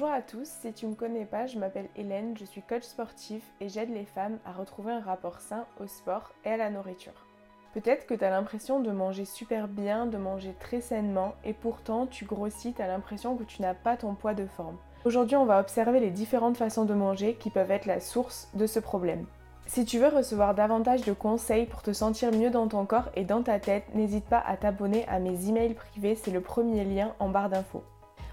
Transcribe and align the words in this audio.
Bonjour 0.00 0.14
à 0.14 0.22
tous, 0.22 0.46
si 0.46 0.72
tu 0.72 0.86
ne 0.86 0.92
me 0.92 0.94
connais 0.94 1.24
pas, 1.24 1.48
je 1.48 1.58
m'appelle 1.58 1.88
Hélène, 1.96 2.36
je 2.38 2.44
suis 2.44 2.62
coach 2.62 2.84
sportif 2.84 3.42
et 3.60 3.68
j'aide 3.68 3.92
les 3.92 4.04
femmes 4.04 4.38
à 4.44 4.52
retrouver 4.52 4.92
un 4.92 5.00
rapport 5.00 5.40
sain 5.40 5.66
au 5.80 5.88
sport 5.88 6.30
et 6.44 6.50
à 6.50 6.56
la 6.56 6.70
nourriture. 6.70 7.26
Peut-être 7.74 8.06
que 8.06 8.14
tu 8.14 8.22
as 8.22 8.30
l'impression 8.30 8.78
de 8.78 8.92
manger 8.92 9.24
super 9.24 9.66
bien, 9.66 10.06
de 10.06 10.16
manger 10.16 10.54
très 10.60 10.80
sainement 10.80 11.34
et 11.42 11.52
pourtant 11.52 12.06
tu 12.06 12.26
grossis, 12.26 12.74
tu 12.74 12.80
as 12.80 12.86
l'impression 12.86 13.34
que 13.34 13.42
tu 13.42 13.60
n'as 13.60 13.74
pas 13.74 13.96
ton 13.96 14.14
poids 14.14 14.34
de 14.34 14.46
forme. 14.46 14.76
Aujourd'hui, 15.04 15.34
on 15.34 15.46
va 15.46 15.58
observer 15.58 15.98
les 15.98 16.10
différentes 16.10 16.58
façons 16.58 16.84
de 16.84 16.94
manger 16.94 17.34
qui 17.34 17.50
peuvent 17.50 17.72
être 17.72 17.86
la 17.86 17.98
source 17.98 18.50
de 18.54 18.68
ce 18.68 18.78
problème. 18.78 19.26
Si 19.66 19.84
tu 19.84 19.98
veux 19.98 20.16
recevoir 20.16 20.54
davantage 20.54 21.02
de 21.02 21.12
conseils 21.12 21.66
pour 21.66 21.82
te 21.82 21.92
sentir 21.92 22.30
mieux 22.30 22.50
dans 22.50 22.68
ton 22.68 22.86
corps 22.86 23.10
et 23.16 23.24
dans 23.24 23.42
ta 23.42 23.58
tête, 23.58 23.92
n'hésite 23.96 24.26
pas 24.26 24.44
à 24.46 24.56
t'abonner 24.56 25.08
à 25.08 25.18
mes 25.18 25.48
emails 25.48 25.74
privés, 25.74 26.14
c'est 26.14 26.30
le 26.30 26.40
premier 26.40 26.84
lien 26.84 27.16
en 27.18 27.30
barre 27.30 27.48
d'infos. 27.48 27.82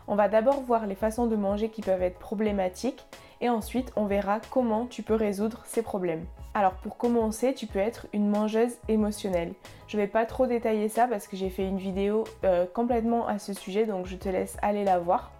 On 0.07 0.15
va 0.15 0.29
d'abord 0.29 0.61
voir 0.61 0.85
les 0.85 0.95
façons 0.95 1.25
de 1.25 1.35
manger 1.35 1.69
qui 1.69 1.81
peuvent 1.81 2.03
être 2.03 2.19
problématiques 2.19 3.05
et 3.41 3.49
ensuite 3.49 3.91
on 3.95 4.05
verra 4.05 4.39
comment 4.51 4.85
tu 4.85 5.01
peux 5.01 5.15
résoudre 5.15 5.63
ces 5.65 5.81
problèmes. 5.81 6.25
Alors 6.53 6.73
pour 6.73 6.97
commencer, 6.97 7.53
tu 7.53 7.65
peux 7.65 7.79
être 7.79 8.07
une 8.13 8.29
mangeuse 8.29 8.77
émotionnelle. 8.87 9.53
Je 9.87 9.97
vais 9.97 10.07
pas 10.07 10.25
trop 10.25 10.45
détailler 10.45 10.89
ça 10.89 11.07
parce 11.07 11.27
que 11.27 11.35
j'ai 11.35 11.49
fait 11.49 11.67
une 11.67 11.77
vidéo 11.77 12.23
euh, 12.43 12.65
complètement 12.71 13.27
à 13.27 13.39
ce 13.39 13.53
sujet 13.53 13.85
donc 13.85 14.05
je 14.05 14.15
te 14.15 14.29
laisse 14.29 14.57
aller 14.61 14.83
la 14.83 14.99
voir. 14.99 15.31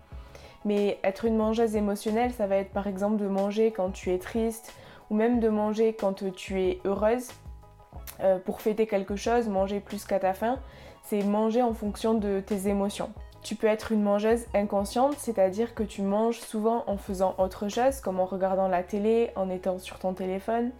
Mais 0.66 0.98
être 1.04 1.26
une 1.26 1.38
mangeuse 1.38 1.76
émotionnelle, 1.76 2.34
ça 2.34 2.48
va 2.48 2.56
être 2.56 2.72
par 2.72 2.88
exemple 2.88 3.18
de 3.18 3.28
manger 3.28 3.72
quand 3.72 3.92
tu 3.92 4.12
es 4.12 4.18
triste 4.18 4.73
ou 5.12 5.16
même 5.16 5.40
de 5.40 5.50
manger 5.50 5.94
quand 5.94 6.26
tu 6.34 6.59
es 6.59 6.80
heureuse 6.86 7.30
euh, 8.22 8.40
pour 8.40 8.62
fêter 8.62 8.88
quelque 8.88 9.16
chose, 9.16 9.48
manger 9.48 9.80
plus 9.80 10.06
qu'à 10.06 10.20
ta 10.20 10.34
faim. 10.34 10.58
C'est 11.04 11.23
manger 11.23 11.62
en 11.62 11.76
fonction 11.76 12.16
de 12.16 12.40
tes 12.40 12.68
émotions. 12.68 13.12
Tu 13.45 13.54
peux 13.54 13.67
être 13.67 13.92
une 13.92 14.02
mangeuse 14.02 14.47
inconsciente, 14.56 15.14
c'est-à-dire 15.20 15.75
que 15.75 15.83
tu 15.83 16.02
manges 16.02 16.39
souvent 16.39 16.83
en 16.88 16.97
faisant 16.97 17.36
autre 17.38 17.70
chose, 17.70 18.00
comme 18.00 18.20
en 18.20 18.25
regardant 18.25 18.67
la 18.67 18.81
télé, 18.81 19.30
en 19.36 19.52
étant 19.52 19.78
sur 19.78 20.00
ton 20.00 20.16
téléphone. 20.16 20.72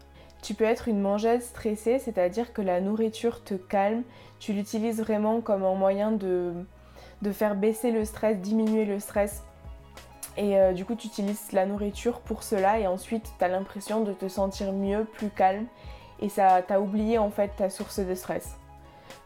Tu 0.42 0.56
peux 0.56 0.64
être 0.64 0.88
une 0.88 1.00
mangeuse 1.00 1.44
stressée, 1.44 2.00
c'est-à-dire 2.00 2.54
que 2.54 2.64
la 2.64 2.82
nourriture 2.82 3.44
te 3.44 3.54
calme, 3.54 4.02
tu 4.40 4.52
l'utilises 4.52 5.00
vraiment 5.00 5.42
comme 5.42 5.64
un 5.64 5.76
moyen 5.76 6.12
de, 6.12 6.54
faire 7.34 7.54
baisser 7.54 7.92
le 7.92 8.04
stress, 8.04 8.40
diminuer 8.40 8.86
le 8.86 9.00
stress. 9.00 9.44
Et 10.36 10.58
euh, 10.58 10.74
du 10.74 10.86
coup, 10.86 10.96
tu 10.96 11.06
utilises 11.06 11.52
la 11.52 11.68
nourriture 11.68 12.20
pour 12.20 12.42
cela 12.42 12.80
et 12.80 12.88
ensuite, 12.88 13.32
tu 13.38 13.46
as 13.46 13.48
l'impression 13.48 14.02
de 14.02 14.12
te 14.12 14.28
sentir 14.28 14.74
mieux, 14.74 15.04
plus 15.04 15.30
calme. 15.30 15.68
Et 16.20 16.30
ça 16.30 16.64
t'a 16.64 16.82
oublié 16.82 17.20
en 17.20 17.30
fait 17.30 17.52
ta 17.58 17.70
source 17.70 18.00
de 18.00 18.16
stress. 18.16 18.58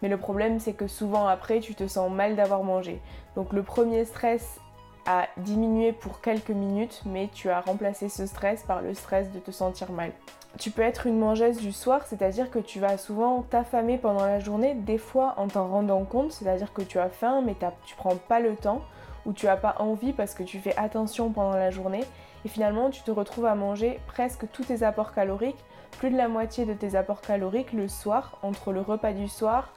Mais 0.01 0.09
le 0.09 0.17
problème, 0.17 0.59
c'est 0.59 0.73
que 0.73 0.87
souvent 0.87 1.27
après, 1.27 1.59
tu 1.59 1.75
te 1.75 1.87
sens 1.87 2.11
mal 2.11 2.35
d'avoir 2.35 2.63
mangé. 2.63 3.01
Donc 3.35 3.53
le 3.53 3.63
premier 3.63 4.05
stress 4.05 4.59
a 5.05 5.27
diminué 5.37 5.91
pour 5.91 6.21
quelques 6.21 6.49
minutes, 6.51 7.01
mais 7.05 7.29
tu 7.33 7.49
as 7.49 7.61
remplacé 7.61 8.09
ce 8.09 8.25
stress 8.25 8.63
par 8.63 8.81
le 8.81 8.93
stress 8.93 9.31
de 9.31 9.39
te 9.39 9.51
sentir 9.51 9.91
mal. 9.91 10.11
Tu 10.57 10.71
peux 10.71 10.81
être 10.81 11.07
une 11.07 11.19
mangeuse 11.19 11.57
du 11.57 11.71
soir, 11.71 12.01
c'est-à-dire 12.05 12.49
que 12.49 12.59
tu 12.59 12.79
vas 12.79 12.97
souvent 12.97 13.43
t'affamer 13.43 13.97
pendant 13.97 14.25
la 14.25 14.39
journée, 14.39 14.73
des 14.73 14.97
fois 14.97 15.35
en 15.37 15.47
t'en 15.47 15.67
rendant 15.67 16.03
compte, 16.05 16.31
c'est-à-dire 16.31 16.73
que 16.73 16.81
tu 16.81 16.99
as 16.99 17.09
faim 17.09 17.41
mais 17.45 17.55
tu 17.85 17.95
prends 17.95 18.15
pas 18.15 18.39
le 18.39 18.55
temps 18.55 18.81
ou 19.25 19.33
tu 19.33 19.47
as 19.47 19.57
pas 19.57 19.75
envie 19.79 20.13
parce 20.13 20.33
que 20.33 20.43
tu 20.43 20.59
fais 20.59 20.75
attention 20.75 21.31
pendant 21.31 21.57
la 21.57 21.69
journée 21.69 22.03
et 22.45 22.47
finalement 22.47 22.89
tu 22.89 23.01
te 23.03 23.11
retrouves 23.11 23.45
à 23.45 23.55
manger 23.55 23.99
presque 24.07 24.49
tous 24.51 24.63
tes 24.63 24.83
apports 24.83 25.13
caloriques, 25.13 25.63
plus 25.91 26.09
de 26.09 26.17
la 26.17 26.27
moitié 26.27 26.65
de 26.65 26.73
tes 26.73 26.95
apports 26.95 27.21
caloriques 27.21 27.73
le 27.73 27.87
soir 27.87 28.39
entre 28.43 28.71
le 28.71 28.81
repas 28.81 29.13
du 29.13 29.27
soir 29.27 29.73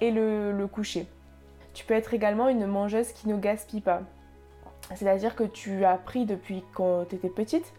et 0.00 0.10
le, 0.10 0.66
coucher. 0.66 1.06
Tu 1.74 1.84
peux 1.84 1.94
être 1.94 2.14
également 2.14 2.48
une 2.48 2.66
mangeuse 2.66 3.12
qui 3.12 3.28
ne 3.28 3.36
gaspille 3.36 3.80
pas. 3.80 4.02
C'est-à-dire 4.94 5.34
que 5.34 5.44
tu 5.44 5.84
as 5.84 5.92
appris 5.92 6.24
depuis 6.26 6.64
quand 6.74 7.04
tu 7.08 7.16
petite 7.16 7.72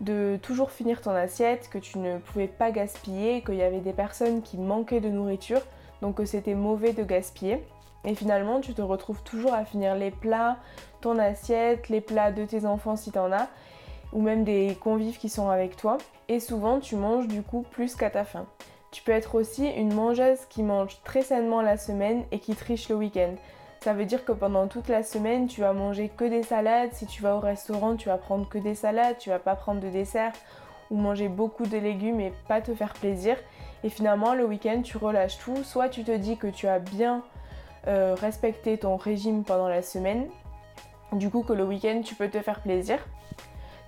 de 0.00 0.38
toujours 0.42 0.70
finir 0.70 1.00
ton 1.00 1.12
assiette, 1.12 1.68
que 1.70 1.78
tu 1.78 1.98
ne 1.98 2.18
pouvais 2.18 2.48
pas 2.48 2.70
gaspiller, 2.70 3.42
qu'il 3.42 3.54
y 3.54 3.62
avait 3.62 3.80
des 3.80 3.92
personnes 3.92 4.42
qui 4.42 4.58
manquaient 4.58 5.00
de 5.00 5.08
nourriture, 5.08 5.60
donc 6.02 6.16
que 6.16 6.24
c'était 6.24 6.54
mauvais 6.54 6.92
de 6.92 7.02
gaspiller. 7.02 7.64
Et 8.04 8.14
finalement, 8.14 8.60
tu 8.60 8.74
te 8.74 8.82
retrouves 8.82 9.22
toujours 9.22 9.54
à 9.54 9.64
finir 9.64 9.94
les 9.94 10.10
plats, 10.10 10.58
ton 11.00 11.18
assiette, 11.18 11.88
les 11.88 12.00
plats 12.00 12.30
de 12.30 12.44
tes 12.44 12.66
enfants 12.66 12.96
si 12.96 13.10
tu 13.10 13.18
en 13.18 13.32
as, 13.32 13.48
ou 14.12 14.20
même 14.20 14.44
des 14.44 14.76
convives 14.80 15.18
qui 15.18 15.28
sont 15.28 15.48
avec 15.48 15.76
toi. 15.76 15.98
Et 16.28 16.40
souvent, 16.40 16.80
tu 16.80 16.96
manges 16.96 17.28
du 17.28 17.42
coup 17.42 17.64
plus 17.70 17.94
qu'à 17.94 18.10
ta 18.10 18.24
faim. 18.24 18.46
Tu 18.90 19.02
peux 19.02 19.12
être 19.12 19.34
aussi 19.34 19.68
une 19.68 19.92
mangeuse 19.92 20.44
qui 20.48 20.62
mange 20.62 21.02
très 21.04 21.22
sainement 21.22 21.60
la 21.60 21.76
semaine 21.76 22.24
et 22.32 22.38
qui 22.38 22.54
triche 22.54 22.88
le 22.88 22.96
week-end. 22.96 23.34
Ça 23.80 23.92
veut 23.92 24.04
dire 24.04 24.24
que 24.24 24.32
pendant 24.32 24.66
toute 24.68 24.88
la 24.88 25.02
semaine, 25.02 25.46
tu 25.46 25.60
vas 25.60 25.72
manger 25.72 26.08
que 26.08 26.24
des 26.24 26.42
salades. 26.42 26.92
Si 26.92 27.06
tu 27.06 27.22
vas 27.22 27.36
au 27.36 27.40
restaurant, 27.40 27.96
tu 27.96 28.08
vas 28.08 28.18
prendre 28.18 28.48
que 28.48 28.58
des 28.58 28.74
salades, 28.74 29.18
tu 29.18 29.30
vas 29.30 29.38
pas 29.38 29.54
prendre 29.54 29.80
de 29.80 29.88
dessert 29.88 30.32
ou 30.90 30.96
manger 30.96 31.28
beaucoup 31.28 31.66
de 31.66 31.76
légumes 31.76 32.20
et 32.20 32.32
pas 32.48 32.60
te 32.60 32.74
faire 32.74 32.94
plaisir. 32.94 33.36
Et 33.84 33.88
finalement, 33.88 34.34
le 34.34 34.44
week-end, 34.44 34.82
tu 34.82 34.96
relâches 34.96 35.38
tout. 35.38 35.62
Soit 35.62 35.88
tu 35.88 36.02
te 36.02 36.10
dis 36.10 36.36
que 36.36 36.46
tu 36.46 36.66
as 36.66 36.78
bien 36.78 37.22
euh, 37.86 38.16
respecté 38.20 38.78
ton 38.78 38.96
régime 38.96 39.44
pendant 39.44 39.68
la 39.68 39.82
semaine, 39.82 40.26
du 41.12 41.30
coup 41.30 41.42
que 41.42 41.52
le 41.52 41.64
week-end, 41.64 42.00
tu 42.04 42.16
peux 42.16 42.28
te 42.28 42.40
faire 42.40 42.60
plaisir. 42.62 42.98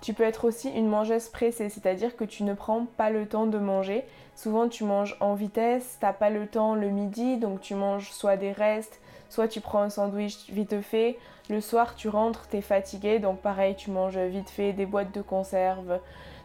Tu 0.00 0.14
peux 0.14 0.22
être 0.22 0.46
aussi 0.46 0.70
une 0.70 0.88
mangeuse 0.88 1.28
pressée, 1.28 1.68
c'est-à-dire 1.68 2.16
que 2.16 2.24
tu 2.24 2.44
ne 2.44 2.54
prends 2.54 2.86
pas 2.96 3.10
le 3.10 3.26
temps 3.26 3.46
de 3.46 3.58
manger. 3.58 4.04
Souvent 4.36 4.68
tu 4.68 4.84
manges 4.84 5.16
en 5.20 5.34
vitesse, 5.34 5.98
t'as 6.00 6.12
pas 6.12 6.30
le 6.30 6.46
temps 6.46 6.74
le 6.74 6.88
midi, 6.88 7.36
donc 7.36 7.60
tu 7.60 7.74
manges 7.74 8.10
soit 8.12 8.36
des 8.36 8.52
restes, 8.52 9.00
soit 9.28 9.48
tu 9.48 9.60
prends 9.60 9.82
un 9.82 9.90
sandwich 9.90 10.48
vite 10.50 10.80
fait. 10.80 11.18
Le 11.50 11.60
soir 11.60 11.96
tu 11.96 12.08
rentres, 12.08 12.46
t'es 12.46 12.60
fatigué, 12.60 13.18
donc 13.18 13.40
pareil 13.40 13.74
tu 13.74 13.90
manges 13.90 14.18
vite 14.18 14.50
fait 14.50 14.72
des 14.72 14.86
boîtes 14.86 15.12
de 15.12 15.22
conserve, 15.22 15.98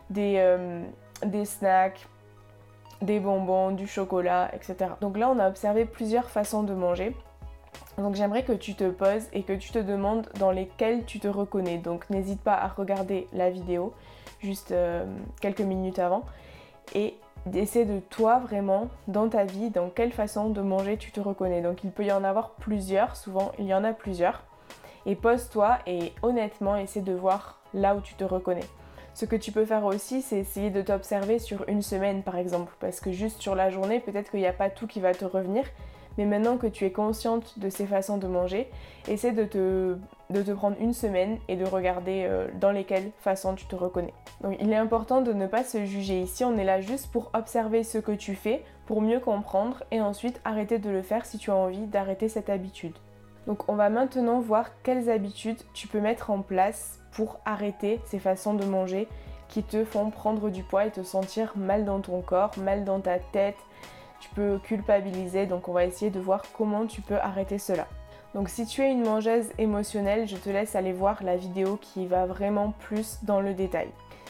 des, 0.10 0.36
euh, 0.38 0.82
des 1.24 1.46
snacks, 1.46 2.08
des 3.04 3.20
bonbons, 3.20 3.72
du 3.72 3.86
chocolat, 3.86 4.50
etc. 4.54 4.92
Donc 5.02 5.18
là 5.18 5.30
on 5.30 5.38
a 5.38 5.48
observé 5.48 5.86
plusieurs 5.86 6.30
façons 6.30 6.64
de 6.64 6.74
manger. 6.74 7.16
Donc 7.98 8.16
j'aimerais 8.16 8.44
que 8.44 8.54
tu 8.54 8.76
te 8.76 8.90
poses 8.90 9.28
et 9.34 9.44
que 9.44 9.54
tu 9.54 9.72
te 9.72 9.80
demandes 9.80 10.28
dans 10.40 10.52
lesquelles 10.52 11.06
tu 11.06 11.20
te 11.20 11.28
reconnais. 11.28 11.78
Donc 11.78 12.10
n'hésite 12.10 12.42
pas 12.42 12.56
à 12.56 12.68
regarder 12.68 13.28
la 13.34 13.50
vidéo 13.50 13.94
juste 14.42 14.72
euh, 14.72 15.06
quelques 15.42 15.62
minutes 15.62 16.00
avant 16.00 16.24
et 16.96 17.16
d'essayer 17.46 17.86
de 17.86 18.00
toi 18.00 18.40
vraiment 18.40 18.88
dans 19.08 19.30
ta 19.30 19.46
vie, 19.46 19.70
dans 19.70 19.90
quelle 19.90 20.12
façon 20.12 20.50
de 20.50 20.62
manger 20.62 20.98
tu 20.98 21.12
te 21.12 21.20
reconnais. 21.20 21.62
Donc 21.62 21.84
il 21.84 21.92
peut 21.92 22.06
y 22.06 22.12
en 22.12 22.24
avoir 22.24 22.52
plusieurs, 22.52 23.16
souvent 23.16 23.52
il 23.60 23.66
y 23.66 23.74
en 23.74 23.84
a 23.84 23.94
plusieurs. 23.94 24.44
Et 25.06 25.16
pose-toi 25.16 25.80
et 25.86 26.14
honnêtement 26.22 26.76
essaie 26.76 27.02
de 27.02 27.14
voir 27.14 27.60
là 27.74 27.96
où 27.96 28.02
tu 28.02 28.14
te 28.16 28.24
reconnais. 28.24 28.66
Ce 29.14 29.26
que 29.26 29.36
tu 29.36 29.52
peux 29.52 29.66
faire 29.66 29.86
aussi, 29.86 30.22
c'est 30.22 30.38
essayer 30.38 30.72
de 30.72 30.82
t'observer 30.82 31.38
sur 31.38 31.68
une 31.68 31.82
semaine 31.82 32.24
par 32.24 32.38
exemple, 32.38 32.74
parce 32.80 33.00
que 33.00 33.12
juste 33.12 33.42
sur 33.42 33.54
la 33.54 33.70
journée, 33.70 34.00
peut-être 34.00 34.32
qu'il 34.32 34.40
n'y 34.40 34.48
a 34.48 34.54
pas 34.54 34.70
tout 34.70 34.88
qui 34.88 35.02
va 35.02 35.14
te 35.14 35.26
revenir, 35.26 35.66
mais 36.18 36.26
maintenant 36.26 36.58
que 36.58 36.68
tu 36.68 36.86
es 36.86 36.92
consciente 36.92 37.58
de 37.60 37.70
ces 37.70 37.86
façons 37.86 38.18
de 38.18 38.28
manger, 38.28 38.70
essaie 39.08 39.32
de 39.32 39.46
te, 39.46 40.54
prendre 40.54 40.78
une 40.80 40.94
semaine 40.94 41.38
et 41.48 41.56
de 41.56 41.66
regarder 41.66 42.26
euh, 42.28 42.48
dans 42.60 42.72
lesquelles 42.72 43.12
façons 43.20 43.56
tu 43.56 43.66
te 43.66 43.76
reconnais. 43.76 44.14
Donc 44.42 44.58
il 44.60 44.72
est 44.72 44.78
important 44.78 45.22
de 45.22 45.34
ne 45.34 45.48
pas 45.48 45.64
se 45.64 45.86
juger 45.86 46.22
ici, 46.22 46.44
on 46.44 46.58
est 46.58 46.64
là 46.64 46.82
juste 46.82 47.12
pour 47.12 47.32
observer 47.34 47.84
ce 47.84 47.98
que 47.98 48.12
tu 48.12 48.36
fais, 48.36 48.64
pour 48.86 49.02
mieux 49.02 49.20
comprendre 49.20 49.84
et 49.92 50.02
ensuite 50.02 50.42
arrêter 50.46 50.80
de 50.80 50.90
le 50.90 51.02
faire 51.02 51.26
si 51.26 51.38
tu 51.38 51.52
as 51.52 51.56
envie 51.56 51.88
d'arrêter 51.88 52.30
cette 52.30 52.50
habitude. 52.50 52.96
Donc 53.48 53.70
on 53.70 53.76
va 53.76 53.90
maintenant 53.90 54.40
voir 54.40 54.70
quelles 54.84 55.10
habitudes 55.10 55.62
tu 55.74 55.88
peux 55.88 56.00
mettre 56.00 56.30
en 56.30 56.42
place 56.42 57.00
pour 57.12 57.40
arrêter 57.46 58.00
ces 58.06 58.20
façons 58.20 58.54
de 58.54 58.66
manger 58.66 59.08
qui 59.50 59.64
te 59.64 59.86
font 59.86 60.10
prendre 60.10 60.50
du 60.50 60.64
poids 60.64 60.86
et 60.86 60.92
te 60.92 61.04
sentir 61.04 61.54
mal 61.56 61.86
dans 61.86 62.00
ton 62.00 62.22
corps, 62.22 62.52
mal 62.58 62.86
dans 62.86 63.00
ta 63.00 63.20
tête, 63.20 63.58
tu 64.24 64.30
peux 64.30 64.58
culpabiliser, 64.64 65.48
donc 65.48 65.68
on 65.68 65.74
va 65.74 65.84
essayer 65.84 66.10
de 66.10 66.20
voir 66.20 66.44
comment 66.58 66.86
tu 66.86 67.02
peux 67.02 67.18
arrêter 67.18 67.58
cela. 67.58 67.88
Donc 68.34 68.48
si 68.48 68.66
tu 68.66 68.82
es 68.82 68.90
une 68.90 69.04
mangeuse 69.04 69.50
émotionnelle, 69.58 70.30
je 70.30 70.38
te 70.38 70.50
laisse 70.50 70.76
aller 70.76 70.94
voir 70.94 71.22
la 71.24 71.36
vidéo 71.36 71.78
qui 71.82 72.08
va 72.08 72.26
vraiment 72.26 72.72
plus 72.80 73.20
dans 73.24 73.42
le 73.42 73.54
détail. 73.54 73.90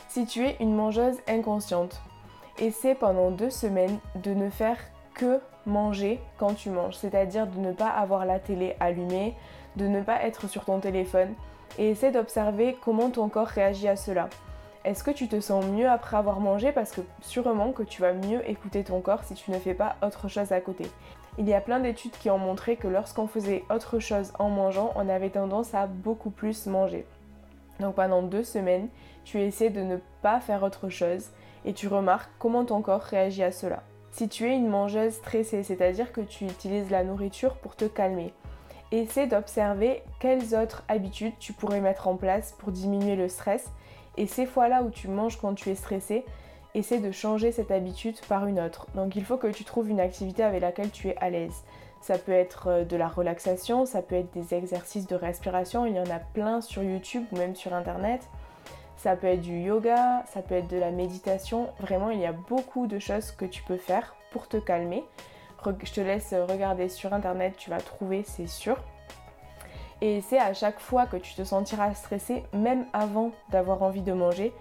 Si 0.10 0.26
tu 0.26 0.46
es 0.46 0.58
une 0.60 0.76
mangeuse 0.76 1.18
inconsciente, 1.28 2.02
essaie 2.58 2.96
pendant 2.96 3.30
deux 3.30 3.52
semaines 3.52 4.00
de 4.16 4.34
ne 4.34 4.50
faire 4.50 4.78
que 5.14 5.40
manger 5.68 6.20
quand 6.40 6.56
tu 6.56 6.72
manges, 6.72 6.96
c'est-à-dire 6.96 7.46
de 7.46 7.60
ne 7.60 7.72
pas 7.72 7.90
avoir 7.90 8.26
la 8.26 8.40
télé 8.40 8.76
allumée, 8.80 9.36
de 9.76 9.86
ne 9.86 10.02
pas 10.02 10.24
être 10.24 10.48
sur 10.48 10.66
ton 10.66 10.80
téléphone 10.80 11.36
et 11.78 11.92
essaie 11.92 12.12
d'observer 12.12 12.78
comment 12.84 13.12
ton 13.12 13.30
corps 13.30 13.48
réagit 13.48 13.88
à 13.88 13.96
cela. 13.96 14.28
Est-ce 14.86 15.06
que 15.06 15.12
tu 15.12 15.30
te 15.30 15.40
sens 15.40 15.64
mieux 15.66 15.90
après 15.90 16.18
avoir 16.18 16.42
mangé? 16.42 16.74
Parce 16.74 16.92
que 16.92 17.02
sûrement 17.22 17.72
que 17.72 17.84
tu 17.84 18.02
vas 18.02 18.12
mieux 18.12 18.48
écouter 18.50 18.84
ton 18.84 19.00
corps 19.00 19.24
si 19.24 19.34
tu 19.34 19.50
ne 19.52 19.58
fais 19.58 19.74
pas 19.74 19.96
autre 20.02 20.28
chose 20.28 20.52
à 20.52 20.60
côté. 20.60 20.86
Il 21.38 21.48
y 21.48 21.54
a 21.54 21.62
plein 21.62 21.80
d'études 21.80 22.12
qui 22.12 22.30
ont 22.30 22.38
montré 22.38 22.76
que 22.76 22.90
lorsqu'on 22.90 23.28
faisait 23.28 23.64
autre 23.74 24.00
chose 24.00 24.34
en 24.40 24.50
mangeant, 24.50 24.92
on 24.96 25.08
avait 25.08 25.30
tendance 25.30 25.74
à 25.74 25.88
beaucoup 25.88 26.32
plus 26.32 26.68
manger. 26.68 27.06
Donc 27.80 27.96
pendant 27.96 28.22
deux 28.22 28.44
semaines, 28.44 28.90
tu 29.24 29.40
essaies 29.40 29.70
de 29.70 29.82
ne 29.82 29.98
pas 30.22 30.42
faire 30.42 30.64
autre 30.64 30.90
chose 30.90 31.30
et 31.64 31.74
tu 31.74 31.88
remarques 31.88 32.30
comment 32.38 32.66
ton 32.66 32.82
corps 32.82 33.02
réagit 33.02 33.44
à 33.44 33.54
cela. 33.54 33.84
Si 34.12 34.28
tu 34.28 34.46
es 34.46 34.56
une 34.56 34.68
mangeuse 34.68 35.14
stressée, 35.14 35.64
c'est-à-dire 35.64 36.12
que 36.12 36.22
tu 36.22 36.44
utilises 36.44 36.92
la 36.92 37.06
nourriture 37.06 37.56
pour 37.56 37.78
te 37.78 37.86
calmer, 37.86 38.34
essaie 38.92 39.28
d'observer 39.28 40.04
quelles 40.20 40.56
autres 40.56 40.84
habitudes 40.88 41.34
tu 41.40 41.54
pourrais 41.54 41.82
mettre 41.82 42.08
en 42.08 42.16
place 42.16 42.54
pour 42.60 42.72
diminuer 42.72 43.16
le 43.16 43.28
stress. 43.28 43.72
Et 44.18 44.28
ces 44.28 44.46
fois-là 44.46 44.84
où 44.84 44.90
tu 44.90 45.08
manges 45.08 45.38
quand 45.38 45.54
tu 45.54 45.70
es 45.70 45.76
stressé, 45.76 46.26
essaie 46.76 47.00
de 47.00 47.12
changer 47.12 47.52
cette 47.52 47.72
habitude 47.72 48.20
par 48.28 48.48
une 48.48 48.60
autre. 48.60 48.88
Donc 48.96 49.16
il 49.16 49.24
faut 49.24 49.38
que 49.38 49.48
tu 49.48 49.64
trouves 49.64 49.90
une 49.90 50.00
activité 50.00 50.44
avec 50.44 50.62
laquelle 50.62 50.92
tu 50.92 51.10
es 51.10 51.18
à 51.18 51.30
l'aise. 51.30 51.64
Ça 52.02 52.18
peut 52.18 52.34
être 52.34 52.68
euh, 52.68 52.84
de 52.84 52.98
la 52.98 53.08
relaxation, 53.08 53.86
ça 53.86 54.02
peut 54.02 54.16
être 54.16 54.34
des 54.34 54.54
exercices 54.54 55.08
de 55.08 55.16
respiration, 55.16 55.86
il 55.86 55.96
y 55.96 56.00
en 56.00 56.10
a 56.10 56.20
plein 56.20 56.62
sur 56.62 56.84
YouTube 56.84 57.24
ou 57.32 57.38
même 57.38 57.56
sur 57.56 57.74
Internet. 57.74 58.28
Ça 58.98 59.16
peut 59.16 59.28
être 59.28 59.42
du 59.42 59.60
yoga, 59.60 60.24
ça 60.28 60.42
peut 60.42 60.56
être 60.56 60.70
de 60.70 60.78
la 60.78 60.92
méditation. 60.92 61.70
Vraiment, 61.80 62.10
il 62.10 62.20
y 62.20 62.26
a 62.26 62.32
beaucoup 62.32 62.88
de 62.88 63.00
choses 63.00 63.32
que 63.32 63.46
tu 63.46 63.62
peux 63.64 63.78
faire 63.78 64.16
pour 64.32 64.48
te 64.48 64.58
calmer. 64.58 65.04
Je 65.66 65.94
te 65.94 66.02
laisse 66.02 66.34
regarder 66.34 66.90
sur 66.90 67.14
internet, 67.14 67.56
tu 67.58 67.70
vas 67.70 67.80
trouver, 67.80 68.24
c'est 68.26 68.48
sûr. 68.48 68.78
Et 70.04 70.20
c'est 70.20 70.38
à 70.38 70.54
chaque 70.54 70.82
fois 70.82 71.06
que 71.06 71.16
tu 71.16 71.34
te 71.34 71.46
sentiras 71.46 71.94
stressé, 71.94 72.44
même 72.52 72.86
avant 72.92 73.32
d'avoir 73.52 73.84
envie 73.84 74.02
de 74.02 74.12
manger, 74.12 74.52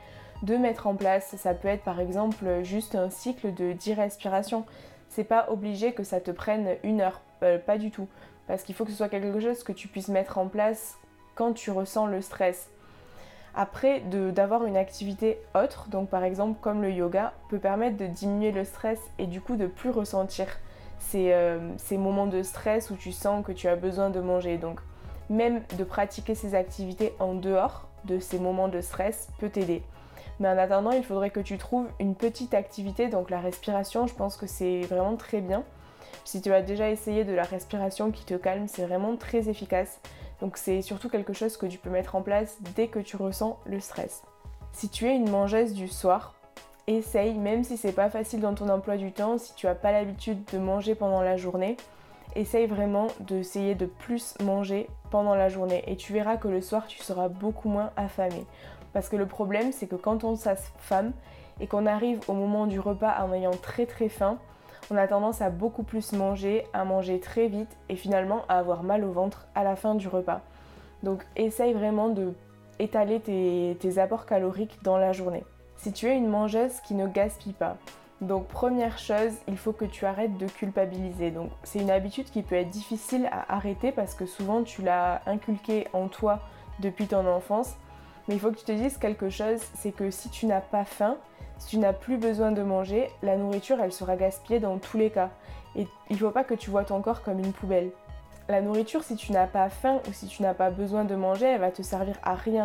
de 0.44 0.56
mettre 0.56 0.86
en 0.86 0.94
place. 0.94 1.34
Ça 1.36 1.52
peut 1.52 1.66
être 1.66 1.82
par 1.82 1.98
exemple 1.98 2.62
juste 2.62 2.94
un 2.94 3.10
cycle 3.10 3.52
de 3.52 3.72
10 3.72 3.94
respirations. 3.94 4.64
C'est 5.08 5.24
pas 5.24 5.46
obligé 5.50 5.94
que 5.94 6.04
ça 6.04 6.20
te 6.20 6.30
prenne 6.30 6.76
une 6.84 7.00
heure, 7.00 7.22
euh, 7.42 7.58
pas 7.58 7.76
du 7.76 7.90
tout. 7.90 8.06
Parce 8.46 8.62
qu'il 8.62 8.76
faut 8.76 8.84
que 8.84 8.92
ce 8.92 8.96
soit 8.96 9.08
quelque 9.08 9.40
chose 9.40 9.64
que 9.64 9.72
tu 9.72 9.88
puisses 9.88 10.10
mettre 10.10 10.38
en 10.38 10.46
place 10.46 10.96
quand 11.34 11.54
tu 11.54 11.72
ressens 11.72 12.06
le 12.06 12.22
stress. 12.22 12.70
Après, 13.56 14.00
d'avoir 14.00 14.64
une 14.64 14.76
activité 14.76 15.38
autre, 15.56 15.88
donc 15.88 16.08
par 16.08 16.22
exemple 16.22 16.60
comme 16.60 16.82
le 16.82 16.92
yoga, 16.92 17.32
peut 17.48 17.58
permettre 17.58 17.96
de 17.96 18.06
diminuer 18.06 18.52
le 18.52 18.64
stress 18.64 19.00
et 19.18 19.26
du 19.26 19.40
coup 19.40 19.56
de 19.56 19.66
plus 19.66 19.90
ressentir 19.90 20.46
euh, 21.16 21.58
ces, 21.78 21.98
moments 21.98 22.28
de 22.28 22.44
stress 22.44 22.90
où 22.90 22.94
tu 22.94 23.10
sens 23.10 23.44
que 23.44 23.50
tu 23.50 23.66
as 23.66 23.74
besoin 23.74 24.08
de 24.08 24.20
manger. 24.20 24.56
Donc 24.56 24.80
même 25.30 25.62
de 25.78 25.84
pratiquer 25.84 26.34
ces 26.34 26.54
activités 26.54 27.14
en 27.18 27.34
dehors 27.34 27.88
de 28.04 28.18
ces 28.18 28.38
moments 28.38 28.68
de 28.68 28.80
stress 28.80 29.28
peut 29.38 29.48
t'aider. 29.48 29.82
Mais 30.40 30.48
en 30.48 30.58
attendant, 30.58 30.90
il 30.90 31.04
faudrait 31.04 31.30
que 31.30 31.40
tu 31.40 31.58
trouves 31.58 31.88
une 32.00 32.14
petite 32.14 32.54
activité, 32.54 33.08
donc 33.08 33.30
la 33.30 33.40
respiration, 33.40 34.06
je 34.06 34.14
pense 34.14 34.36
que 34.36 34.46
c'est 34.46 34.80
vraiment 34.82 35.16
très 35.16 35.40
bien. 35.40 35.62
Si 36.24 36.40
tu 36.40 36.52
as 36.52 36.62
déjà 36.62 36.90
essayé 36.90 37.24
de 37.24 37.32
la 37.32 37.42
respiration 37.42 38.10
qui 38.10 38.24
te 38.24 38.34
calme, 38.34 38.66
c'est 38.68 38.84
vraiment 38.84 39.16
très 39.16 39.48
efficace. 39.48 40.00
Donc 40.40 40.56
c'est 40.56 40.82
surtout 40.82 41.08
quelque 41.08 41.32
chose 41.32 41.56
que 41.56 41.66
tu 41.66 41.78
peux 41.78 41.90
mettre 41.90 42.16
en 42.16 42.22
place 42.22 42.58
dès 42.74 42.88
que 42.88 42.98
tu 42.98 43.16
ressens 43.16 43.58
le 43.66 43.80
stress. 43.80 44.22
Si 44.72 44.88
tu 44.88 45.06
es 45.06 45.14
une 45.14 45.30
mangeuse 45.30 45.74
du 45.74 45.86
soir, 45.86 46.34
essaye, 46.86 47.34
même 47.34 47.62
si 47.62 47.76
c'est 47.76 47.92
pas 47.92 48.10
facile 48.10 48.40
dans 48.40 48.54
ton 48.54 48.68
emploi 48.68 48.96
du 48.96 49.12
temps, 49.12 49.38
si 49.38 49.54
tu 49.54 49.66
n'as 49.66 49.74
pas 49.74 49.92
l'habitude 49.92 50.42
de 50.52 50.58
manger 50.58 50.94
pendant 50.94 51.22
la 51.22 51.36
journée, 51.36 51.76
essaye 52.34 52.66
vraiment 52.66 53.08
d'essayer 53.20 53.74
de 53.74 53.86
plus 53.86 54.34
manger 54.42 54.88
pendant 55.10 55.34
la 55.34 55.48
journée 55.48 55.84
et 55.86 55.96
tu 55.96 56.12
verras 56.12 56.36
que 56.36 56.48
le 56.48 56.60
soir 56.60 56.86
tu 56.86 56.98
seras 56.98 57.28
beaucoup 57.28 57.68
moins 57.68 57.90
affamé. 57.96 58.46
Parce 58.92 59.08
que 59.08 59.16
le 59.16 59.26
problème 59.26 59.72
c'est 59.72 59.86
que 59.86 59.96
quand 59.96 60.24
on 60.24 60.36
s'affame 60.36 61.12
et 61.60 61.66
qu'on 61.66 61.86
arrive 61.86 62.20
au 62.28 62.32
moment 62.32 62.66
du 62.66 62.80
repas 62.80 63.14
en 63.22 63.32
ayant 63.32 63.50
très 63.50 63.86
très 63.86 64.08
faim, 64.08 64.38
on 64.90 64.96
a 64.96 65.06
tendance 65.06 65.40
à 65.40 65.50
beaucoup 65.50 65.84
plus 65.84 66.12
manger, 66.12 66.64
à 66.72 66.84
manger 66.84 67.20
très 67.20 67.48
vite 67.48 67.76
et 67.88 67.96
finalement 67.96 68.42
à 68.48 68.58
avoir 68.58 68.82
mal 68.82 69.04
au 69.04 69.12
ventre 69.12 69.46
à 69.54 69.64
la 69.64 69.76
fin 69.76 69.94
du 69.94 70.08
repas. 70.08 70.40
Donc 71.02 71.24
essaye 71.36 71.72
vraiment 71.72 72.08
de 72.08 72.34
étaler 72.78 73.20
tes, 73.20 73.76
tes 73.80 73.98
apports 73.98 74.26
caloriques 74.26 74.78
dans 74.82 74.96
la 74.96 75.12
journée. 75.12 75.44
Si 75.76 75.92
tu 75.92 76.06
es 76.06 76.16
une 76.16 76.28
mangeuse 76.28 76.80
qui 76.80 76.94
ne 76.94 77.06
gaspille 77.06 77.52
pas, 77.52 77.76
donc 78.22 78.46
première 78.46 78.98
chose, 78.98 79.32
il 79.48 79.58
faut 79.58 79.72
que 79.72 79.84
tu 79.84 80.06
arrêtes 80.06 80.38
de 80.38 80.46
culpabiliser. 80.46 81.32
Donc 81.32 81.50
c'est 81.64 81.80
une 81.80 81.90
habitude 81.90 82.30
qui 82.30 82.42
peut 82.42 82.54
être 82.54 82.70
difficile 82.70 83.28
à 83.32 83.52
arrêter 83.52 83.90
parce 83.90 84.14
que 84.14 84.26
souvent 84.26 84.62
tu 84.62 84.80
l'as 84.82 85.22
inculqué 85.26 85.88
en 85.92 86.06
toi 86.06 86.40
depuis 86.78 87.08
ton 87.08 87.26
enfance. 87.26 87.74
Mais 88.28 88.34
il 88.34 88.40
faut 88.40 88.52
que 88.52 88.58
tu 88.58 88.64
te 88.64 88.72
dises 88.72 88.96
quelque 88.96 89.28
chose, 89.28 89.60
c'est 89.74 89.90
que 89.90 90.12
si 90.12 90.30
tu 90.30 90.46
n'as 90.46 90.60
pas 90.60 90.84
faim, 90.84 91.16
si 91.58 91.66
tu 91.66 91.78
n'as 91.78 91.92
plus 91.92 92.16
besoin 92.16 92.52
de 92.52 92.62
manger, 92.62 93.10
la 93.22 93.36
nourriture, 93.36 93.80
elle 93.80 93.92
sera 93.92 94.14
gaspillée 94.14 94.60
dans 94.60 94.78
tous 94.78 94.96
les 94.96 95.10
cas. 95.10 95.30
Et 95.74 95.88
il 96.08 96.14
ne 96.14 96.18
faut 96.20 96.30
pas 96.30 96.44
que 96.44 96.54
tu 96.54 96.70
vois 96.70 96.84
ton 96.84 97.02
corps 97.02 97.22
comme 97.22 97.40
une 97.40 97.52
poubelle. 97.52 97.90
La 98.48 98.60
nourriture, 98.60 99.02
si 99.02 99.16
tu 99.16 99.32
n'as 99.32 99.48
pas 99.48 99.68
faim 99.68 100.00
ou 100.08 100.12
si 100.12 100.28
tu 100.28 100.42
n'as 100.42 100.54
pas 100.54 100.70
besoin 100.70 101.04
de 101.04 101.16
manger, 101.16 101.46
elle 101.46 101.60
va 101.60 101.72
te 101.72 101.82
servir 101.82 102.16
à 102.22 102.34
rien. 102.34 102.64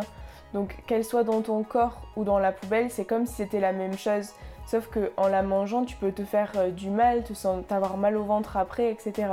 Donc 0.54 0.76
qu'elle 0.86 1.04
soit 1.04 1.24
dans 1.24 1.40
ton 1.42 1.64
corps 1.64 2.02
ou 2.16 2.22
dans 2.22 2.38
la 2.38 2.52
poubelle, 2.52 2.90
c'est 2.90 3.04
comme 3.04 3.26
si 3.26 3.34
c'était 3.34 3.60
la 3.60 3.72
même 3.72 3.98
chose. 3.98 4.32
Sauf 4.68 4.88
que 4.88 5.12
en 5.16 5.28
la 5.28 5.42
mangeant, 5.42 5.86
tu 5.86 5.96
peux 5.96 6.12
te 6.12 6.26
faire 6.26 6.52
euh, 6.56 6.70
du 6.70 6.90
mal, 6.90 7.24
te 7.24 7.32
avoir 7.72 7.96
mal 7.96 8.18
au 8.18 8.24
ventre 8.24 8.58
après, 8.58 8.90
etc. 8.90 9.28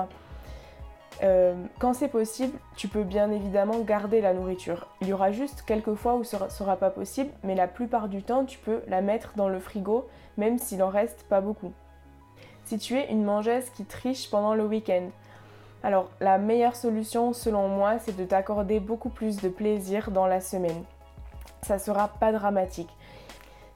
Euh, 1.23 1.53
quand 1.77 1.93
c'est 1.93 2.07
possible, 2.07 2.57
tu 2.77 2.87
peux 2.87 3.03
bien 3.03 3.29
évidemment 3.31 3.79
garder 3.79 4.21
la 4.21 4.33
nourriture. 4.33 4.87
Il 5.01 5.09
y 5.09 5.13
aura 5.13 5.31
juste 5.31 5.63
quelques 5.63 5.95
fois 5.95 6.15
où 6.15 6.23
ce 6.23 6.41
ne 6.41 6.49
sera 6.49 6.77
pas 6.77 6.89
possible, 6.89 7.31
mais 7.43 7.53
la 7.53 7.67
plupart 7.67 8.07
du 8.07 8.23
temps, 8.23 8.45
tu 8.45 8.57
peux 8.59 8.81
la 8.87 9.01
mettre 9.01 9.33
dans 9.35 9.49
le 9.49 9.59
frigo, 9.59 10.07
même 10.37 10.57
s'il 10.57 10.81
en 10.81 10.89
reste 10.89 11.25
pas 11.27 11.41
beaucoup. 11.41 11.73
Si 12.63 12.77
tu 12.77 12.97
es 12.97 13.11
une 13.11 13.25
mangeuse 13.25 13.69
qui 13.71 13.83
triche 13.83 14.29
pendant 14.29 14.55
le 14.55 14.65
week-end, 14.65 15.09
alors 15.83 16.09
la 16.21 16.37
meilleure 16.37 16.77
solution 16.77 17.33
selon 17.33 17.67
moi, 17.67 17.99
c'est 17.99 18.15
de 18.15 18.23
t'accorder 18.23 18.79
beaucoup 18.79 19.09
plus 19.09 19.41
de 19.41 19.49
plaisir 19.49 20.11
dans 20.11 20.27
la 20.27 20.39
semaine. 20.39 20.83
Ça 21.61 21.77
sera 21.77 22.07
pas 22.07 22.31
dramatique. 22.31 22.89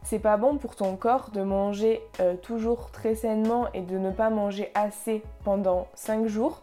C'est 0.03 0.19
pas 0.19 0.37
bon 0.37 0.57
pour 0.57 0.75
ton 0.75 0.95
corps 0.95 1.29
de 1.31 1.41
manger 1.41 2.01
euh, 2.19 2.35
toujours 2.35 2.89
très 2.91 3.15
sainement 3.15 3.67
et 3.73 3.81
de 3.81 3.97
ne 3.97 4.11
pas 4.11 4.29
manger 4.29 4.71
assez 4.73 5.23
pendant 5.43 5.87
5 5.93 6.25
jours 6.25 6.61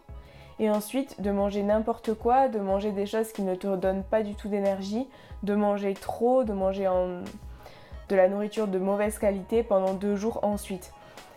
et 0.59 0.69
ensuite 0.69 1.21
de 1.21 1.31
manger 1.31 1.63
n'importe 1.63 2.13
quoi, 2.13 2.47
de 2.47 2.59
manger 2.59 2.91
des 2.91 3.05
choses 3.05 3.31
qui 3.31 3.43
ne 3.43 3.55
te 3.55 3.75
donnent 3.75 4.03
pas 4.03 4.23
du 4.23 4.33
tout 4.33 4.47
d'énergie, 4.47 5.07
de 5.43 5.55
manger 5.55 5.93
trop, 5.93 6.43
de 6.43 6.53
manger 6.53 6.89
de 8.09 8.15
la 8.15 8.27
nourriture 8.27 8.67
de 8.67 8.79
mauvaise 8.79 9.19
qualité 9.19 9.63
pendant 9.63 9.93
deux 9.93 10.15
jours 10.15 10.39
ensuite. 10.43 10.91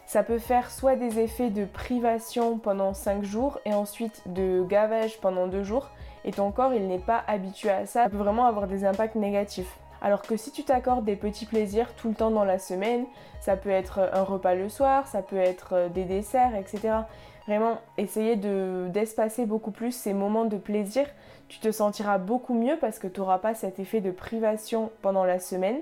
Ça 0.06 0.22
peut 0.22 0.38
faire 0.38 0.70
soit 0.70 0.96
des 0.96 1.20
effets 1.20 1.50
de 1.50 1.64
privation 1.64 2.58
pendant 2.58 2.94
5 2.94 3.22
jours 3.22 3.60
et 3.64 3.74
ensuite 3.74 4.22
de 4.26 4.64
gavage 4.64 5.20
pendant 5.20 5.46
deux 5.46 5.62
jours 5.62 5.90
et 6.24 6.32
ton 6.32 6.50
corps 6.50 6.74
il 6.74 6.88
n'est 6.88 6.98
pas 6.98 7.22
habitué 7.28 7.70
à 7.70 7.86
ça. 7.86 8.04
Ça 8.04 8.10
peut 8.10 8.16
vraiment 8.16 8.46
avoir 8.46 8.66
des 8.66 8.84
impacts 8.84 9.14
négatifs. 9.14 9.79
Alors 10.02 10.22
que 10.22 10.36
si 10.36 10.50
tu 10.50 10.64
t'accordes 10.64 11.04
des 11.04 11.16
petits 11.16 11.46
plaisirs 11.46 11.94
tout 11.94 12.08
le 12.08 12.14
temps 12.14 12.30
dans 12.30 12.44
la 12.44 12.58
semaine, 12.58 13.04
ça 13.40 13.56
peut 13.56 13.70
être 13.70 14.10
un 14.12 14.22
repas 14.22 14.54
le 14.54 14.68
soir, 14.68 15.06
ça 15.06 15.22
peut 15.22 15.36
être 15.36 15.90
des 15.92 16.04
desserts, 16.04 16.54
etc. 16.54 17.00
Vraiment, 17.46 17.78
essayer 17.98 18.36
d'espacer 18.36 19.44
beaucoup 19.44 19.70
plus 19.72 19.92
ces 19.92 20.14
moments 20.14 20.44
de 20.44 20.56
plaisir. 20.56 21.06
Tu 21.48 21.58
te 21.58 21.72
sentiras 21.72 22.18
beaucoup 22.18 22.54
mieux 22.54 22.76
parce 22.80 22.98
que 22.98 23.08
tu 23.08 23.20
n'auras 23.20 23.38
pas 23.38 23.54
cet 23.54 23.78
effet 23.78 24.00
de 24.00 24.10
privation 24.10 24.90
pendant 25.02 25.24
la 25.24 25.38
semaine. 25.38 25.78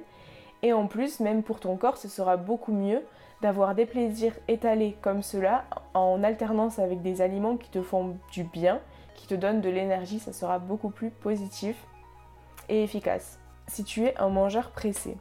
Et 0.63 0.73
en 0.73 0.87
plus, 0.87 1.21
même 1.21 1.43
pour 1.43 1.61
ton 1.61 1.77
corps, 1.77 1.99
ce 1.99 2.09
sera 2.09 2.37
beaucoup 2.37 2.73
mieux 2.73 3.03
d'avoir 3.43 3.75
des 3.75 3.87
plaisirs 3.87 4.35
étalés 4.49 4.97
comme 5.01 5.23
cela 5.23 5.65
en 5.95 6.25
alternance 6.25 6.81
avec 6.81 7.03
des 7.03 7.21
aliments 7.21 7.57
qui 7.57 7.71
te 7.71 7.83
font 7.83 8.17
du 8.33 8.43
bien, 8.43 8.81
qui 9.15 9.29
te 9.29 9.35
donnent 9.35 9.61
de 9.61 9.69
l'énergie. 9.69 10.19
Ça 10.19 10.33
sera 10.33 10.59
beaucoup 10.59 10.91
plus 10.91 11.11
positif 11.11 11.77
et 12.69 12.83
efficace. 12.83 13.39
Si 13.69 13.85
tu 13.85 14.05
es 14.05 14.19
un 14.19 14.29
mangeur 14.29 14.71
pressé, 14.71 15.17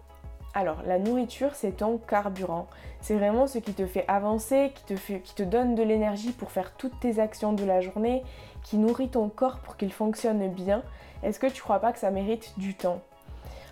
alors, 0.54 0.82
la 0.88 0.98
nourriture, 0.98 1.54
c'est 1.54 1.78
ton 1.78 2.00
carburant. 2.00 2.66
C'est 3.00 3.16
vraiment 3.16 3.46
ce 3.46 3.60
qui 3.60 3.74
te 3.74 3.86
fait 3.86 4.06
avancer, 4.08 4.72
qui 4.74 4.96
te, 4.96 5.44
donne 5.44 5.76
de 5.76 5.84
l'énergie 5.84 6.32
pour 6.32 6.50
faire 6.50 6.74
toutes 6.76 7.00
tes 7.00 7.20
actions 7.20 7.54
de 7.54 7.64
la 7.64 7.80
journée, 7.80 8.24
qui 8.64 8.78
nourrit 8.78 9.10
ton 9.10 9.30
corps 9.30 9.60
pour 9.60 9.78
qu'il 9.78 9.94
fonctionne 9.94 10.50
bien. 10.50 10.82
Est-ce 11.22 11.40
que 11.40 11.46
tu 11.46 11.62
crois 11.62 11.78
pas 11.78 11.94
que 11.94 12.00
ça 12.00 12.10
mérite 12.10 12.58
du 12.58 12.74
temps? 12.74 13.02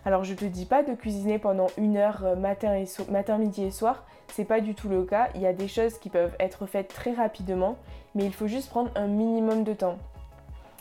Alors 0.06 0.24
je 0.24 0.36
te 0.36 0.46
dis 0.46 0.68
pas 0.68 0.84
de 0.84 0.94
cuisiner 0.94 1.40
pendant 1.40 1.68
une 1.80 1.98
heure 1.98 2.24
euh, 2.24 2.36
matin, 2.36 2.84
matin, 3.10 3.40
midi 3.40 3.64
et 3.64 3.72
soir, 3.72 4.04
c'est 4.28 4.46
pas 4.46 4.62
du 4.62 4.76
tout 4.76 4.88
le 4.88 5.04
cas. 5.06 5.30
Il 5.34 5.42
y 5.42 5.48
a 5.48 5.54
des 5.54 5.68
choses 5.68 5.98
qui 5.98 6.12
peuvent 6.12 6.36
être 6.40 6.68
faites 6.68 6.90
très 6.90 7.14
rapidement, 7.14 7.78
mais 8.14 8.26
il 8.26 8.34
faut 8.34 8.46
juste 8.46 8.70
prendre 8.70 8.92
un 8.96 9.08
minimum 9.08 9.64
de 9.64 9.74
temps. 9.74 9.98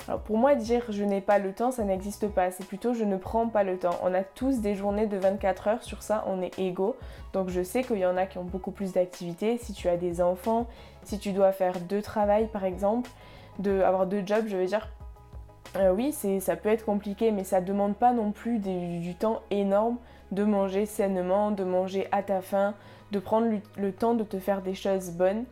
Alors 0.07 0.21
pour 0.21 0.37
moi, 0.37 0.55
dire 0.55 0.85
je 0.91 1.03
n'ai 1.03 1.21
pas 1.21 1.39
le 1.39 1.53
temps, 1.53 1.71
ça 1.71 1.85
n'existe 1.85 2.29
pas. 2.29 2.51
C'est 2.51 2.67
plutôt 2.67 2.93
je 2.93 3.05
ne 3.05 3.17
prends 3.17 3.49
pas 3.49 3.65
le 3.65 3.79
temps. 3.79 3.99
On 4.03 4.13
a 4.13 4.23
tous 4.23 4.61
des 4.61 4.75
journées 4.75 5.07
de 5.07 5.17
24 5.17 5.69
heures, 5.69 5.83
sur 5.83 6.03
ça 6.03 6.25
on 6.27 6.43
est 6.43 6.59
égaux. 6.59 6.97
Donc 7.33 7.49
je 7.49 7.63
sais 7.63 7.83
qu'il 7.83 7.99
y 7.99 8.07
en 8.07 8.17
a 8.17 8.27
qui 8.27 8.39
ont 8.39 8.45
beaucoup 8.45 8.71
plus 8.71 8.93
d'activités. 8.93 9.59
Si 9.59 9.73
tu 9.73 9.89
as 9.89 9.97
des 9.97 10.21
enfants, 10.21 10.67
si 11.05 11.19
tu 11.19 11.33
dois 11.33 11.53
faire 11.53 11.81
deux 11.81 12.03
travails 12.03 12.49
par 12.49 12.65
exemple, 12.65 13.11
de 13.59 13.81
avoir 13.81 14.07
deux 14.07 14.23
jobs, 14.27 14.45
je 14.47 14.57
veux 14.57 14.67
dire, 14.67 14.89
euh, 15.77 15.93
oui, 15.93 16.13
ça 16.41 16.57
peut 16.57 16.69
être 16.69 16.85
compliqué, 16.85 17.33
mais 17.33 17.45
ça 17.45 17.61
demande 17.61 17.97
pas 17.97 18.13
non 18.13 18.31
plus 18.31 18.59
du 18.59 19.15
temps 19.15 19.41
énorme 19.51 19.97
de 20.33 20.45
manger 20.45 20.87
sainement, 20.87 21.51
de 21.51 21.65
manger 21.65 22.09
à 22.13 22.23
ta 22.23 22.41
faim, 22.41 22.75
de 23.13 23.19
prendre 23.19 23.47
le 23.77 23.93
temps 23.93 24.15
de 24.15 24.25
te 24.25 24.39
faire 24.39 24.63
des 24.63 24.75
choses 24.75 25.11
bonnes. 25.11 25.45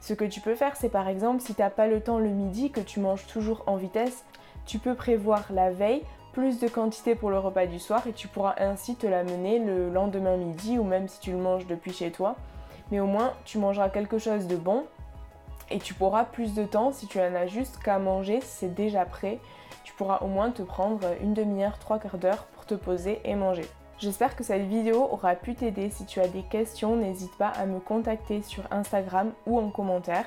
Ce 0.00 0.14
que 0.14 0.24
tu 0.24 0.40
peux 0.40 0.54
faire, 0.54 0.76
c'est 0.76 0.88
par 0.88 1.08
exemple, 1.08 1.42
si 1.42 1.54
tu 1.54 1.60
n'as 1.60 1.70
pas 1.70 1.86
le 1.86 2.00
temps 2.00 2.18
le 2.18 2.30
midi, 2.30 2.70
que 2.70 2.80
tu 2.80 3.00
manges 3.00 3.26
toujours 3.26 3.62
en 3.66 3.76
vitesse, 3.76 4.24
tu 4.64 4.78
peux 4.78 4.94
prévoir 4.94 5.44
la 5.52 5.70
veille 5.70 6.02
plus 6.32 6.60
de 6.60 6.68
quantité 6.68 7.14
pour 7.14 7.30
le 7.30 7.38
repas 7.38 7.66
du 7.66 7.78
soir 7.78 8.06
et 8.06 8.12
tu 8.12 8.28
pourras 8.28 8.54
ainsi 8.58 8.94
te 8.96 9.06
l'amener 9.06 9.58
le 9.58 9.90
lendemain 9.90 10.36
midi 10.36 10.78
ou 10.78 10.84
même 10.84 11.08
si 11.08 11.20
tu 11.20 11.32
le 11.32 11.38
manges 11.38 11.66
depuis 11.66 11.92
chez 11.92 12.10
toi. 12.12 12.36
Mais 12.90 13.00
au 13.00 13.06
moins, 13.06 13.32
tu 13.44 13.58
mangeras 13.58 13.90
quelque 13.90 14.18
chose 14.18 14.46
de 14.46 14.56
bon 14.56 14.84
Et 15.70 15.78
tu 15.78 15.94
pourras 15.94 16.24
plus 16.24 16.54
de 16.54 16.64
temps 16.64 16.92
si 16.92 17.06
tu 17.06 17.20
en 17.20 17.34
as 17.34 17.46
juste 17.46 17.78
qu'à 17.78 17.98
manger, 17.98 18.40
c'est 18.42 18.74
déjà 18.74 19.04
prêt. 19.04 19.38
Tu 19.84 19.92
pourras 19.92 20.18
au 20.22 20.28
moins 20.28 20.50
te 20.50 20.62
prendre 20.62 21.00
une 21.20 21.34
demi-heure, 21.34 21.78
trois 21.78 21.98
quarts 21.98 22.18
d'heure 22.18 22.44
pour 22.54 22.64
te 22.64 22.74
poser 22.74 23.20
et 23.24 23.34
manger. 23.34 23.66
J'espère 24.00 24.34
que 24.34 24.42
cette 24.42 24.66
vidéo 24.66 25.06
aura 25.10 25.34
pu 25.34 25.54
t'aider. 25.54 25.90
Si 25.90 26.06
tu 26.06 26.20
as 26.20 26.28
des 26.28 26.42
questions, 26.42 26.96
n'hésite 26.96 27.36
pas 27.36 27.48
à 27.48 27.66
me 27.66 27.80
contacter 27.80 28.40
sur 28.40 28.64
Instagram 28.70 29.32
ou 29.46 29.58
en 29.58 29.68
commentaire. 29.68 30.24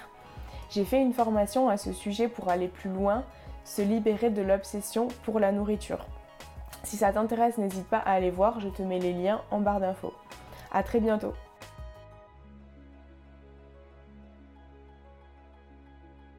J'ai 0.70 0.86
fait 0.86 1.02
une 1.02 1.14
formation 1.14 1.70
à 1.70 1.78
ce 1.78 1.92
sujet 1.92 2.28
pour 2.28 2.50
aller 2.50 2.68
plus 2.68 2.92
loin, 2.92 3.24
se 3.66 3.82
libérer 3.82 4.30
de 4.30 4.44
l'obsession 4.44 5.08
pour 5.24 5.40
la 5.40 5.52
nourriture. 5.52 6.06
Si 6.84 6.98
ça 6.98 7.12
t'intéresse, 7.12 7.58
n'hésite 7.58 7.88
pas 7.88 7.98
à 7.98 8.12
aller 8.12 8.30
voir, 8.30 8.60
je 8.60 8.70
te 8.70 8.84
mets 8.84 9.00
les 9.00 9.14
liens 9.14 9.42
en 9.50 9.60
barre 9.60 9.80
d'infos. 9.80 10.14
A 10.72 10.84
très 10.84 11.00
bientôt 11.00 11.34